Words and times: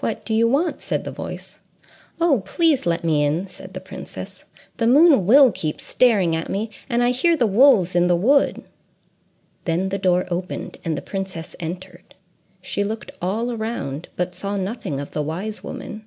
"What 0.00 0.24
do 0.24 0.34
you 0.34 0.48
want?" 0.48 0.82
said 0.82 1.04
the 1.04 1.12
voice. 1.12 1.60
"Oh, 2.20 2.42
please, 2.44 2.86
let 2.86 3.04
me 3.04 3.24
in!" 3.24 3.46
said 3.46 3.72
the 3.72 3.78
princess. 3.80 4.44
"The 4.78 4.88
moon 4.88 5.26
will 5.26 5.52
keep 5.52 5.80
staring 5.80 6.34
at 6.34 6.48
me; 6.48 6.70
and 6.88 7.04
I 7.04 7.10
hear 7.10 7.36
the 7.36 7.46
wolves 7.46 7.94
in 7.94 8.08
the 8.08 8.16
wood." 8.16 8.64
Then 9.66 9.90
the 9.90 9.96
door 9.96 10.26
opened, 10.28 10.78
and 10.84 10.98
the 10.98 11.02
princess 11.02 11.54
entered. 11.60 12.16
She 12.60 12.82
looked 12.82 13.12
all 13.22 13.52
around, 13.52 14.08
but 14.16 14.34
saw 14.34 14.56
nothing 14.56 14.98
of 14.98 15.12
the 15.12 15.22
wise 15.22 15.62
woman. 15.62 16.04